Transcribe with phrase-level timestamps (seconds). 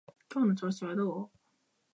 [0.33, 1.29] 今日の調子はどう？